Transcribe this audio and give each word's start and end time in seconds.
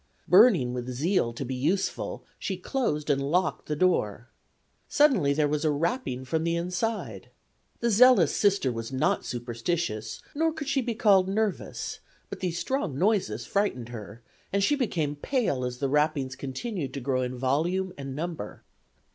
Burning 0.27 0.73
with 0.73 0.89
zeal 0.89 1.31
to 1.31 1.45
be 1.45 1.53
useful 1.53 2.25
she 2.39 2.57
closed 2.57 3.07
and 3.11 3.21
locked 3.21 3.67
the 3.67 3.75
door. 3.75 4.29
Suddenly 4.87 5.31
there 5.31 5.47
was 5.47 5.63
a 5.63 5.69
rapping 5.69 6.25
from 6.25 6.43
the 6.43 6.55
inside. 6.55 7.29
The 7.81 7.91
zealous 7.91 8.35
Sister 8.35 8.71
was 8.71 8.91
not 8.91 9.23
superstitious, 9.25 10.23
nor 10.33 10.53
could 10.53 10.67
she 10.67 10.81
be 10.81 10.95
called 10.95 11.29
nervous, 11.29 11.99
but 12.31 12.39
these 12.39 12.57
strong 12.57 12.97
noises 12.97 13.45
frightened 13.45 13.89
her, 13.89 14.23
and 14.51 14.63
she 14.63 14.75
became 14.75 15.15
pale 15.17 15.63
as 15.63 15.77
the 15.77 15.87
rappings 15.87 16.35
continued 16.35 16.95
to 16.95 16.99
grow 16.99 17.21
in 17.21 17.37
volume 17.37 17.93
and 17.95 18.15
number. 18.15 18.63